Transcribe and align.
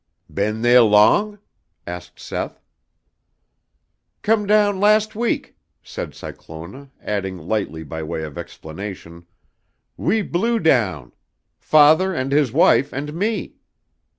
"Been 0.33 0.63
theah 0.63 0.81
long?" 0.83 1.37
asked 1.85 2.19
Seth. 2.19 2.59
"Come 4.23 4.47
down 4.47 4.79
last 4.79 5.15
week," 5.15 5.55
said 5.83 6.15
Cyclona, 6.15 6.89
adding 7.03 7.37
lightly 7.37 7.83
by 7.83 8.01
way 8.01 8.23
of 8.23 8.35
explanation, 8.35 9.27
"we 9.97 10.23
blew 10.23 10.57
down. 10.57 11.11
Father 11.59 12.15
and 12.15 12.31
his 12.31 12.51
wife 12.51 12.91
and 12.91 13.13
me. 13.13 13.57